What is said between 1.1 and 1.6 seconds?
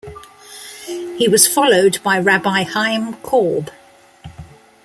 He was